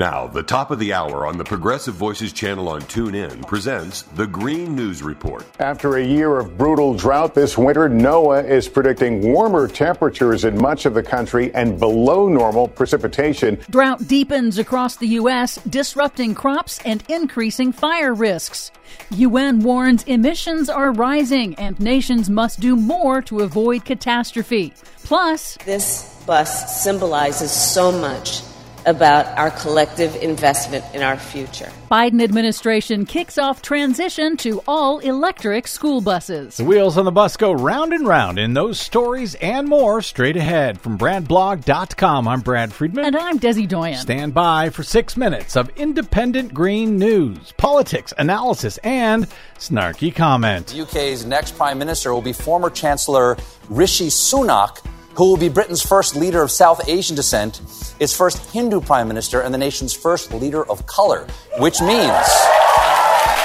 Now, 0.00 0.26
the 0.26 0.42
top 0.42 0.70
of 0.70 0.78
the 0.78 0.94
hour 0.94 1.26
on 1.26 1.36
the 1.36 1.44
Progressive 1.44 1.92
Voices 1.92 2.32
channel 2.32 2.70
on 2.70 2.80
TuneIn 2.80 3.46
presents 3.46 4.00
the 4.00 4.26
Green 4.26 4.74
News 4.74 5.02
Report. 5.02 5.44
After 5.58 5.98
a 5.98 6.02
year 6.02 6.38
of 6.38 6.56
brutal 6.56 6.94
drought 6.94 7.34
this 7.34 7.58
winter, 7.58 7.86
NOAA 7.86 8.48
is 8.48 8.66
predicting 8.66 9.20
warmer 9.20 9.68
temperatures 9.68 10.46
in 10.46 10.56
much 10.56 10.86
of 10.86 10.94
the 10.94 11.02
country 11.02 11.54
and 11.54 11.78
below 11.78 12.30
normal 12.30 12.66
precipitation. 12.66 13.58
Drought 13.68 14.08
deepens 14.08 14.56
across 14.56 14.96
the 14.96 15.08
U.S., 15.08 15.56
disrupting 15.68 16.34
crops 16.34 16.80
and 16.86 17.04
increasing 17.10 17.70
fire 17.70 18.14
risks. 18.14 18.72
UN 19.10 19.60
warns 19.60 20.02
emissions 20.04 20.70
are 20.70 20.92
rising 20.92 21.54
and 21.56 21.78
nations 21.78 22.30
must 22.30 22.58
do 22.58 22.74
more 22.74 23.20
to 23.20 23.40
avoid 23.40 23.84
catastrophe. 23.84 24.72
Plus, 25.04 25.58
this 25.66 26.22
bus 26.26 26.82
symbolizes 26.82 27.52
so 27.52 27.92
much 27.92 28.40
about 28.86 29.26
our 29.38 29.50
collective 29.50 30.16
investment 30.16 30.84
in 30.94 31.02
our 31.02 31.16
future. 31.16 31.70
Biden 31.90 32.22
administration 32.22 33.04
kicks 33.04 33.38
off 33.38 33.62
transition 33.62 34.36
to 34.38 34.62
all 34.66 34.98
electric 35.00 35.66
school 35.66 36.00
buses. 36.00 36.56
The 36.56 36.64
wheels 36.64 36.96
on 36.96 37.04
the 37.04 37.10
bus 37.10 37.36
go 37.36 37.52
round 37.52 37.92
and 37.92 38.06
round 38.06 38.38
in 38.38 38.54
those 38.54 38.80
stories 38.80 39.34
and 39.36 39.68
more 39.68 40.02
straight 40.02 40.36
ahead 40.36 40.80
from 40.80 40.98
BradBlog.com. 40.98 42.28
I'm 42.28 42.40
Brad 42.40 42.72
Friedman. 42.72 43.04
And 43.04 43.16
I'm 43.16 43.38
Desi 43.38 43.68
Doyen. 43.68 43.98
Stand 43.98 44.34
by 44.34 44.70
for 44.70 44.82
six 44.82 45.16
minutes 45.16 45.56
of 45.56 45.68
independent 45.76 46.54
green 46.54 46.98
news, 46.98 47.52
politics, 47.56 48.12
analysis, 48.18 48.78
and 48.78 49.26
snarky 49.58 50.14
comment. 50.14 50.68
The 50.68 50.82
UK's 50.82 51.24
next 51.24 51.56
Prime 51.56 51.78
Minister 51.78 52.14
will 52.14 52.22
be 52.22 52.32
former 52.32 52.70
Chancellor 52.70 53.36
Rishi 53.68 54.08
Sunak 54.08 54.84
who 55.14 55.24
will 55.24 55.36
be 55.36 55.48
Britain's 55.48 55.82
first 55.82 56.16
leader 56.16 56.42
of 56.42 56.50
South 56.50 56.88
Asian 56.88 57.16
descent, 57.16 57.60
its 57.98 58.16
first 58.16 58.52
Hindu 58.52 58.80
prime 58.80 59.08
minister, 59.08 59.40
and 59.40 59.52
the 59.52 59.58
nation's 59.58 59.92
first 59.92 60.32
leader 60.32 60.68
of 60.70 60.86
color, 60.86 61.26
which 61.58 61.80
means 61.80 62.26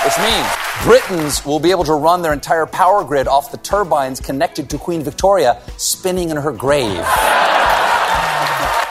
which 0.06 0.20
means 0.20 0.48
Britons 0.84 1.44
will 1.46 1.60
be 1.60 1.72
able 1.72 1.84
to 1.84 1.94
run 1.94 2.22
their 2.22 2.34
entire 2.34 2.68
power 2.68 3.04
grid 3.04 3.28
off 3.28 3.52
the 3.52 3.58
turbines 3.58 4.20
connected 4.20 4.70
to 4.70 4.78
Queen 4.78 5.02
Victoria 5.02 5.62
spinning 5.78 6.30
in 6.30 6.38
her 6.38 6.52
grave. 6.52 7.04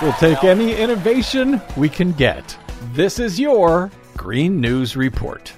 We'll 0.03 0.13
take 0.15 0.43
any 0.43 0.75
innovation 0.75 1.63
we 1.77 1.89
can 1.89 2.13
get. 2.13 2.57
This 2.93 3.21
is 3.21 3.39
your 3.39 3.93
Green 4.17 4.61
News 4.61 4.97
Report. 4.97 5.53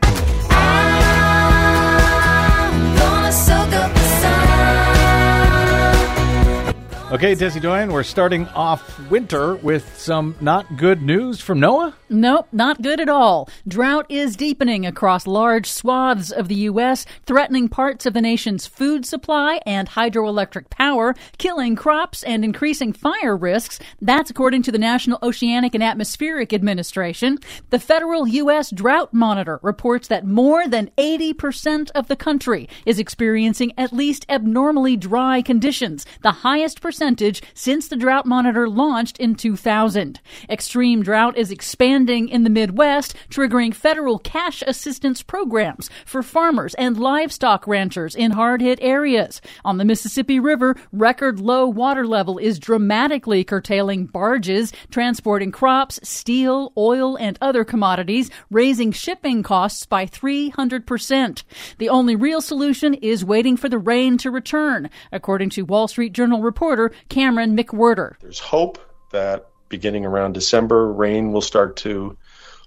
Okay, 7.17 7.35
Desi 7.35 7.63
Doyen, 7.63 7.93
we're 7.93 8.03
starting 8.03 8.47
off 8.49 9.01
winter 9.09 9.55
with 9.55 9.99
some 9.99 10.35
not 10.43 10.77
good 10.77 11.01
news 11.01 11.41
from 11.41 11.59
NOAA. 11.59 11.95
Nope, 12.11 12.47
not 12.53 12.83
good 12.83 13.01
at 13.01 13.09
all. 13.09 13.49
Drought 13.67 14.05
is 14.11 14.37
deepening 14.37 14.85
across 14.85 15.27
large 15.27 15.67
swaths 15.67 16.31
of 16.31 16.49
the 16.49 16.55
U.S., 16.55 17.07
threatening 17.25 17.71
parts 17.71 18.05
of 18.05 18.13
the 18.13 18.21
nation's 18.21 18.67
food 18.67 19.07
supply 19.07 19.63
and 19.65 19.89
hydroelectric 19.89 20.69
power, 20.69 21.15
killing 21.39 21.75
crops 21.75 22.23
and 22.23 22.45
increasing 22.45 22.93
fire 22.93 23.35
risks. 23.35 23.79
That's 24.03 24.31
according 24.31 24.65
to 24.65 24.73
the 24.73 24.79
National 24.79 25.19
Oceanic 25.23 25.75
and 25.75 25.83
Atmospheric 25.83 26.53
Administration. 26.53 27.39
The 27.71 27.81
federal 27.81 28.29
U.S. 28.29 28.71
Drought 28.71 29.15
Monitor 29.15 29.59
reports 29.63 30.09
that 30.09 30.27
more 30.27 30.69
than 30.69 30.91
80% 30.99 31.91
of 31.93 32.09
the 32.09 32.17
country 32.17 32.69
is 32.85 32.99
experiencing 32.99 33.73
at 33.79 33.95
least 33.95 34.27
abnormally 34.29 34.99
dry 34.99 35.41
conditions, 35.41 36.05
the 36.21 36.31
highest 36.31 36.83
percentage 36.83 37.06
percentage 37.07 37.41
since 37.55 37.87
the 37.87 37.95
drought 37.95 38.27
monitor 38.27 38.69
launched 38.69 39.17
in 39.19 39.37
2000. 39.37 40.21
Extreme 40.51 41.05
drought 41.05 41.39
is 41.39 41.53
expanding 41.53 42.29
in 42.29 42.43
the 42.43 42.51
Midwest, 42.51 43.15
triggering 43.31 43.73
federal 43.73 44.19
cash 44.19 44.61
assistance 44.67 45.23
programs 45.23 45.89
for 46.05 46.21
farmers 46.21 46.75
and 46.75 46.99
livestock 46.99 47.65
ranchers 47.69 48.17
in 48.17 48.33
hard 48.33 48.61
hit 48.61 48.81
areas. 48.83 49.41
On 49.65 49.77
the 49.77 49.85
Mississippi 49.85 50.41
River, 50.41 50.75
record 50.91 51.39
low 51.39 51.69
water 51.69 52.05
level 52.05 52.39
is 52.39 52.59
dramatically 52.59 53.45
curtailing 53.45 54.07
barges 54.07 54.73
transporting 54.91 55.53
crops, 55.53 56.01
steel, 56.03 56.73
oil, 56.77 57.15
and 57.19 57.39
other 57.41 57.65
commodities, 57.65 58.33
raising 58.51 58.91
shipping 58.91 59.45
costs 59.45 59.87
by 59.87 60.07
300%. 60.07 61.45
The 61.79 61.89
only 61.89 62.17
real 62.17 62.41
solution 62.41 62.95
is 62.95 63.25
waiting 63.25 63.57
for 63.57 63.69
the 63.69 63.79
rain 63.79 64.19
to 64.19 64.31
return, 64.33 64.91
according 65.13 65.51
to 65.51 65.63
Wall 65.63 65.87
Street 65.87 66.13
Journal 66.13 66.43
reporter 66.43 66.86
Cameron 67.09 67.57
McWhirter. 67.57 68.19
There's 68.21 68.39
hope 68.39 68.79
that 69.13 69.47
beginning 69.69 70.07
around 70.07 70.33
December, 70.33 70.93
rain 70.93 71.33
will 71.33 71.41
start 71.41 71.77
to 71.79 72.17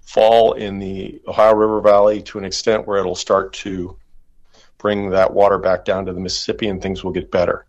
fall 0.02 0.52
in 0.52 0.78
the 0.78 1.20
Ohio 1.26 1.54
River 1.54 1.80
Valley 1.80 2.22
to 2.22 2.38
an 2.38 2.44
extent 2.44 2.86
where 2.86 2.98
it'll 2.98 3.14
start 3.14 3.52
to 3.54 3.96
bring 4.78 5.10
that 5.10 5.32
water 5.32 5.58
back 5.58 5.84
down 5.84 6.06
to 6.06 6.12
the 6.12 6.20
Mississippi 6.20 6.68
and 6.68 6.82
things 6.82 7.04
will 7.04 7.12
get 7.12 7.30
better. 7.30 7.66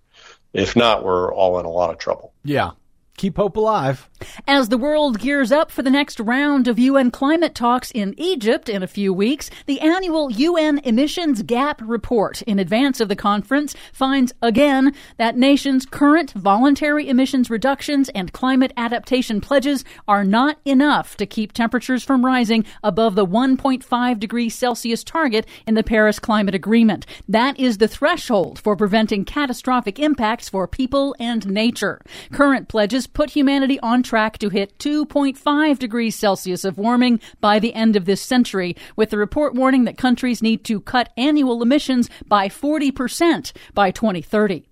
If 0.54 0.76
not, 0.76 1.04
we're 1.04 1.34
all 1.34 1.60
in 1.60 1.66
a 1.66 1.70
lot 1.70 1.92
of 1.92 1.98
trouble. 1.98 2.34
Yeah 2.44 2.72
keep 3.18 3.38
hope 3.38 3.56
alive. 3.56 4.10
As 4.48 4.70
the 4.70 4.78
world 4.78 5.20
gears 5.20 5.52
up 5.52 5.72
for 5.72 5.82
the 5.82 5.90
next 5.90 6.20
round 6.20 6.68
of 6.68 6.80
UN 6.80 7.12
climate 7.12 7.56
talks 7.56 7.92
in 7.92 8.14
Egypt 8.18 8.70
in 8.70 8.84
a 8.84 8.88
few 8.88 9.14
weeks, 9.14 9.50
the 9.66 9.80
annual 9.80 10.32
UN 10.32 10.80
Emissions 10.80 11.42
Gap 11.44 11.82
Report 11.84 12.42
in 12.44 12.60
advance 12.60 13.00
of 13.00 13.10
the 13.10 13.16
conference 13.16 13.76
finds 13.94 14.34
again 14.42 14.94
that 15.18 15.38
nations' 15.38 15.86
current 15.86 16.32
voluntary 16.32 17.10
emissions 17.10 17.50
reductions 17.50 18.10
and 18.10 18.34
climate 18.34 18.74
adaptation 18.78 19.42
pledges 19.42 19.84
are 20.08 20.24
not 20.24 20.58
enough 20.66 21.18
to 21.18 21.26
keep 21.26 21.52
temperatures 21.52 22.04
from 22.04 22.26
rising 22.26 22.66
above 22.84 23.16
the 23.16 23.26
1.5 23.26 24.20
degrees 24.20 24.56
Celsius 24.56 25.04
target 25.04 25.46
in 25.68 25.76
the 25.76 25.84
Paris 25.84 26.20
Climate 26.20 26.56
Agreement. 26.56 27.06
That 27.28 27.60
is 27.60 27.78
the 27.78 27.88
threshold 27.88 28.60
for 28.60 28.76
preventing 28.76 29.26
catastrophic 29.26 30.00
impacts 30.00 30.50
for 30.50 30.68
people 30.68 31.16
and 31.20 31.48
nature. 31.48 32.02
Current 32.32 32.68
pledges 32.68 33.01
put 33.08 33.32
humanity 33.32 33.80
on 33.82 34.04
track 34.04 34.38
to 34.40 34.50
hit 34.50 34.78
2.5 34.80 35.80
degrees 35.80 36.16
Celsius 36.16 36.64
of 36.64 36.78
warming 36.78 37.20
by 37.40 37.60
the 37.60 37.74
end 37.74 37.96
of 37.96 38.06
this 38.06 38.22
century, 38.22 38.76
with 38.96 39.10
the 39.10 39.18
report 39.18 39.56
warning 39.56 39.86
that 39.86 39.98
countries 39.98 40.42
need 40.42 40.64
to 40.66 40.82
cut 40.82 41.10
annual 41.18 41.62
emissions 41.62 42.10
by 42.28 42.48
40% 42.48 43.52
by 43.74 43.92
2030. 43.92 44.68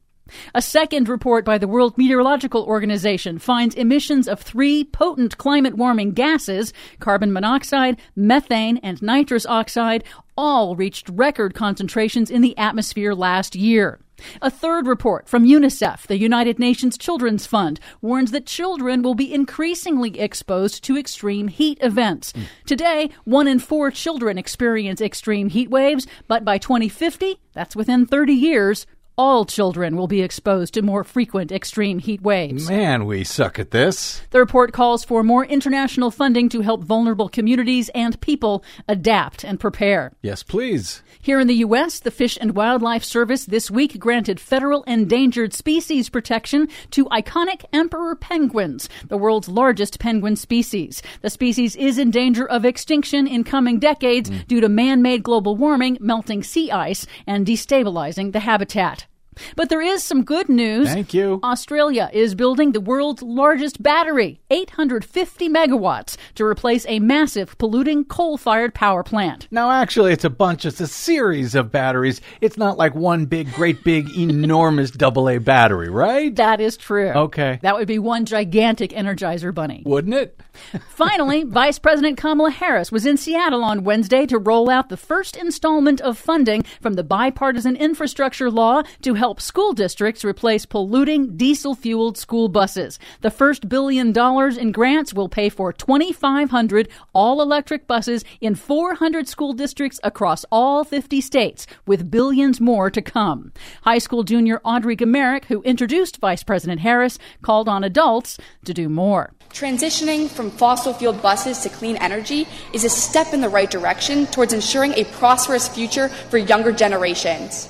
A 0.53 0.61
second 0.61 1.09
report 1.09 1.45
by 1.45 1.57
the 1.57 1.67
World 1.67 1.97
Meteorological 1.97 2.63
Organization 2.63 3.39
finds 3.39 3.75
emissions 3.75 4.27
of 4.27 4.39
three 4.39 4.83
potent 4.83 5.37
climate 5.37 5.75
warming 5.75 6.11
gases, 6.11 6.73
carbon 6.99 7.33
monoxide, 7.33 7.99
methane, 8.15 8.77
and 8.77 9.01
nitrous 9.01 9.45
oxide, 9.45 10.03
all 10.37 10.75
reached 10.75 11.09
record 11.09 11.53
concentrations 11.53 12.29
in 12.29 12.41
the 12.41 12.57
atmosphere 12.57 13.13
last 13.13 13.55
year. 13.55 13.99
A 14.41 14.49
third 14.49 14.87
report 14.87 15.27
from 15.27 15.45
UNICEF, 15.45 16.07
the 16.07 16.17
United 16.17 16.59
Nations 16.59 16.97
Children's 16.97 17.45
Fund, 17.45 17.79
warns 18.01 18.31
that 18.31 18.45
children 18.45 19.01
will 19.01 19.15
be 19.15 19.33
increasingly 19.33 20.19
exposed 20.19 20.83
to 20.83 20.97
extreme 20.97 21.47
heat 21.47 21.77
events. 21.81 22.33
Mm. 22.33 22.43
Today, 22.65 23.09
one 23.25 23.47
in 23.47 23.59
four 23.59 23.91
children 23.91 24.37
experience 24.37 25.01
extreme 25.01 25.49
heat 25.49 25.69
waves, 25.69 26.07
but 26.27 26.45
by 26.45 26.57
2050, 26.57 27.39
that's 27.53 27.75
within 27.75 28.05
30 28.05 28.33
years, 28.33 28.85
all 29.19 29.43
children 29.43 29.97
will 29.97 30.07
be 30.07 30.21
exposed 30.21 30.73
to 30.73 30.81
more 30.81 31.03
frequent 31.03 31.51
extreme 31.51 31.99
heat 31.99 32.21
waves. 32.21 32.69
Man, 32.69 33.05
we 33.05 33.25
suck 33.25 33.59
at 33.59 33.71
this. 33.71 34.21
The 34.29 34.39
report 34.39 34.71
calls 34.71 35.03
for 35.03 35.23
more 35.23 35.43
international 35.43 36.09
funding 36.09 36.47
to 36.47 36.61
help 36.61 36.85
vulnerable 36.85 37.27
communities 37.27 37.89
and 37.89 38.19
people 38.21 38.63
adapt 38.87 39.43
and 39.43 39.59
prepare. 39.59 40.13
Yes, 40.21 40.41
please. 40.41 41.03
Here 41.21 41.37
in 41.37 41.47
the 41.47 41.55
U.S., 41.55 41.99
the 41.99 42.11
Fish 42.11 42.37
and 42.39 42.55
Wildlife 42.55 43.03
Service 43.03 43.43
this 43.43 43.69
week 43.69 43.99
granted 43.99 44.39
federal 44.39 44.83
endangered 44.83 45.53
species 45.53 46.09
protection 46.09 46.69
to 46.91 47.03
iconic 47.07 47.65
emperor 47.73 48.15
penguins, 48.15 48.87
the 49.09 49.17
world's 49.17 49.49
largest 49.49 49.99
penguin 49.99 50.37
species. 50.37 51.01
The 51.19 51.29
species 51.29 51.75
is 51.75 51.97
in 51.97 52.09
danger 52.09 52.47
of 52.47 52.63
extinction 52.63 53.27
in 53.27 53.43
coming 53.43 53.79
decades 53.79 54.29
mm. 54.29 54.47
due 54.47 54.61
to 54.61 54.69
man 54.69 55.01
made 55.01 55.23
global 55.23 55.57
warming, 55.57 55.97
melting 55.99 56.41
sea 56.41 56.71
ice, 56.71 57.05
and 57.27 57.45
destabilizing 57.45 58.31
the 58.31 58.39
habitat. 58.39 59.07
But 59.55 59.69
there 59.69 59.81
is 59.81 60.03
some 60.03 60.23
good 60.23 60.49
news. 60.49 60.87
Thank 60.87 61.13
you. 61.13 61.39
Australia 61.43 62.09
is 62.13 62.35
building 62.35 62.71
the 62.71 62.81
world's 62.81 63.21
largest 63.21 63.81
battery, 63.81 64.39
850 64.49 65.49
megawatts, 65.49 66.17
to 66.35 66.45
replace 66.45 66.85
a 66.87 66.99
massive 66.99 67.57
polluting 67.57 68.05
coal 68.05 68.37
fired 68.37 68.73
power 68.73 69.03
plant. 69.03 69.47
Now, 69.51 69.71
actually, 69.71 70.13
it's 70.13 70.25
a 70.25 70.29
bunch, 70.29 70.65
it's 70.65 70.81
a 70.81 70.87
series 70.87 71.55
of 71.55 71.71
batteries. 71.71 72.21
It's 72.41 72.57
not 72.57 72.77
like 72.77 72.95
one 72.95 73.25
big, 73.25 73.51
great 73.53 73.83
big, 73.83 74.09
enormous 74.17 74.91
AA 75.01 75.39
battery, 75.39 75.89
right? 75.89 76.35
That 76.35 76.59
is 76.61 76.77
true. 76.77 77.09
Okay. 77.09 77.59
That 77.61 77.75
would 77.75 77.87
be 77.87 77.99
one 77.99 78.25
gigantic 78.25 78.91
Energizer 78.91 79.53
bunny. 79.53 79.83
Wouldn't 79.85 80.13
it? 80.15 80.39
Finally, 80.89 81.43
Vice 81.43 81.79
President 81.79 82.17
Kamala 82.17 82.51
Harris 82.51 82.91
was 82.91 83.05
in 83.05 83.17
Seattle 83.17 83.63
on 83.63 83.83
Wednesday 83.83 84.25
to 84.25 84.37
roll 84.37 84.69
out 84.69 84.89
the 84.89 84.97
first 84.97 85.37
installment 85.37 86.01
of 86.01 86.17
funding 86.17 86.63
from 86.81 86.93
the 86.93 87.03
bipartisan 87.03 87.75
infrastructure 87.75 88.49
law 88.49 88.81
to 89.01 89.13
help 89.13 89.28
help 89.29 89.39
school 89.39 89.73
districts 89.73 90.25
replace 90.25 90.65
polluting 90.65 91.37
diesel 91.37 91.75
fueled 91.75 92.17
school 92.17 92.49
buses. 92.49 92.97
The 93.21 93.29
first 93.29 93.69
billion 93.69 94.11
dollars 94.11 94.57
in 94.57 94.71
grants 94.71 95.13
will 95.13 95.29
pay 95.29 95.49
for 95.49 95.71
2,500 95.71 96.89
all 97.13 97.39
electric 97.39 97.85
buses 97.85 98.25
in 98.41 98.55
400 98.55 99.27
school 99.27 99.53
districts 99.53 99.99
across 100.03 100.45
all 100.51 100.83
50 100.83 101.21
states, 101.21 101.67
with 101.85 102.09
billions 102.09 102.59
more 102.59 102.89
to 102.89 103.03
come. 103.03 103.51
High 103.83 103.99
school 103.99 104.23
junior 104.23 104.61
Audrey 104.63 104.95
Gamerick, 104.95 105.45
who 105.45 105.61
introduced 105.61 106.17
Vice 106.17 106.41
President 106.41 106.79
Harris, 106.79 107.19
called 107.43 107.69
on 107.69 107.83
adults 107.83 108.39
to 108.65 108.73
do 108.73 108.89
more. 108.89 109.33
Transitioning 109.51 110.27
from 110.27 110.49
fossil 110.49 110.91
fueled 110.91 111.21
buses 111.21 111.59
to 111.59 111.69
clean 111.69 111.97
energy 111.97 112.47
is 112.73 112.83
a 112.83 112.89
step 112.89 113.31
in 113.31 113.41
the 113.41 113.49
right 113.49 113.69
direction 113.69 114.25
towards 114.25 114.53
ensuring 114.53 114.93
a 114.93 115.03
prosperous 115.19 115.67
future 115.67 116.09
for 116.09 116.39
younger 116.39 116.71
generations. 116.71 117.69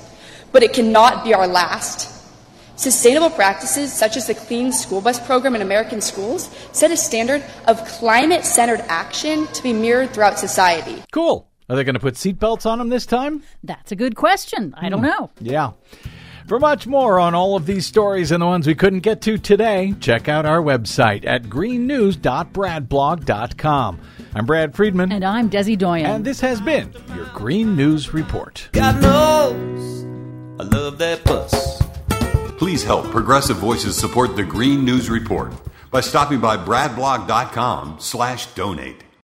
But 0.52 0.62
it 0.62 0.72
cannot 0.72 1.24
be 1.24 1.34
our 1.34 1.46
last. 1.46 2.08
Sustainable 2.76 3.30
practices 3.30 3.92
such 3.92 4.16
as 4.16 4.26
the 4.26 4.34
Clean 4.34 4.72
School 4.72 5.02
Bus 5.02 5.24
Program 5.26 5.54
in 5.54 5.60
American 5.60 6.00
schools 6.00 6.48
set 6.72 6.90
a 6.90 6.96
standard 6.96 7.44
of 7.68 7.84
climate 7.86 8.44
centered 8.44 8.80
action 8.88 9.46
to 9.48 9.62
be 9.62 9.72
mirrored 9.72 10.10
throughout 10.10 10.38
society. 10.38 11.02
Cool. 11.12 11.46
Are 11.68 11.76
they 11.76 11.84
going 11.84 11.94
to 11.94 12.00
put 12.00 12.14
seatbelts 12.14 12.66
on 12.66 12.78
them 12.78 12.88
this 12.88 13.06
time? 13.06 13.42
That's 13.62 13.92
a 13.92 13.96
good 13.96 14.16
question. 14.16 14.74
I 14.76 14.88
don't 14.88 15.00
hmm. 15.00 15.06
know. 15.06 15.30
Yeah. 15.40 15.72
For 16.48 16.58
much 16.58 16.86
more 16.86 17.20
on 17.20 17.34
all 17.34 17.54
of 17.54 17.66
these 17.66 17.86
stories 17.86 18.32
and 18.32 18.42
the 18.42 18.46
ones 18.46 18.66
we 18.66 18.74
couldn't 18.74 19.00
get 19.00 19.20
to 19.20 19.36
today, 19.38 19.94
check 20.00 20.28
out 20.28 20.46
our 20.46 20.60
website 20.60 21.24
at 21.24 21.44
greennews.bradblog.com. 21.44 24.00
I'm 24.34 24.46
Brad 24.46 24.74
Friedman. 24.74 25.12
And 25.12 25.24
I'm 25.24 25.48
Desi 25.48 25.78
Doyen. 25.78 26.06
And 26.06 26.24
this 26.24 26.40
has 26.40 26.60
been 26.60 26.92
your 27.14 27.26
Green 27.26 27.76
News 27.76 28.12
Report. 28.12 28.68
God 28.72 29.00
knows 29.00 29.79
I 30.60 30.62
love 30.64 30.98
that 30.98 31.24
bus. 31.24 31.82
Please 32.58 32.84
help 32.84 33.06
Progressive 33.06 33.56
Voices 33.56 33.96
support 33.96 34.36
the 34.36 34.42
Green 34.42 34.84
News 34.84 35.08
Report 35.08 35.54
by 35.90 36.02
stopping 36.02 36.38
by 36.38 36.58
bradblog.com 36.58 37.96
slash 37.98 38.44
donate. 38.48 39.02